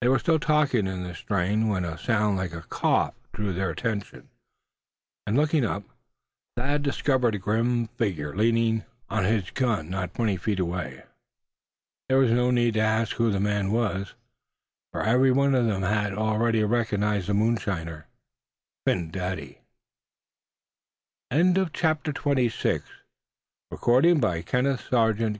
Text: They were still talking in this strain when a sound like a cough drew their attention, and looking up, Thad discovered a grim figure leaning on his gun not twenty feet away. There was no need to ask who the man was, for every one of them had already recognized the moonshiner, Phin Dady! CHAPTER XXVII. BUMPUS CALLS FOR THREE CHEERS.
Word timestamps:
They 0.00 0.08
were 0.08 0.18
still 0.20 0.38
talking 0.38 0.86
in 0.86 1.04
this 1.04 1.18
strain 1.18 1.68
when 1.68 1.84
a 1.84 1.98
sound 1.98 2.38
like 2.38 2.54
a 2.54 2.62
cough 2.62 3.12
drew 3.34 3.52
their 3.52 3.68
attention, 3.68 4.30
and 5.26 5.36
looking 5.36 5.66
up, 5.66 5.84
Thad 6.56 6.82
discovered 6.82 7.34
a 7.34 7.38
grim 7.38 7.88
figure 7.88 8.34
leaning 8.34 8.84
on 9.10 9.24
his 9.26 9.50
gun 9.50 9.90
not 9.90 10.14
twenty 10.14 10.38
feet 10.38 10.58
away. 10.58 11.02
There 12.08 12.16
was 12.16 12.30
no 12.30 12.50
need 12.50 12.72
to 12.74 12.80
ask 12.80 13.16
who 13.16 13.30
the 13.30 13.38
man 13.38 13.70
was, 13.70 14.14
for 14.92 15.02
every 15.02 15.30
one 15.30 15.54
of 15.54 15.66
them 15.66 15.82
had 15.82 16.14
already 16.14 16.64
recognized 16.64 17.28
the 17.28 17.34
moonshiner, 17.34 18.06
Phin 18.86 19.12
Dady! 19.12 19.58
CHAPTER 21.74 22.12
XXVII. 22.12 22.80
BUMPUS 23.68 23.72
CALLS 23.76 23.76
FOR 23.76 24.00
THREE 24.00 24.32
CHEERS. 24.42 25.36